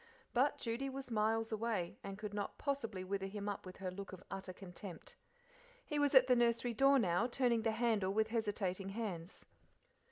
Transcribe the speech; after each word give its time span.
But 0.33 0.57
Judy 0.57 0.89
was 0.89 1.11
miles 1.11 1.51
away, 1.51 1.99
and 2.03 2.17
could 2.17 2.33
not 2.33 2.57
possibly 2.57 3.03
wither 3.03 3.27
him 3.27 3.47
up 3.47 3.67
with 3.67 3.77
her 3.77 3.91
look 3.91 4.13
of 4.13 4.23
utter 4.31 4.51
contempt. 4.51 5.15
He 5.85 5.99
was 5.99 6.15
at 6.15 6.25
the 6.25 6.35
nursery 6.35 6.73
door 6.73 6.97
now, 6.97 7.27
turning 7.27 7.61
the 7.61 7.73
handle 7.73 8.09
with 8.11 8.29
hesitating 8.29 8.89
hands. 8.89 9.45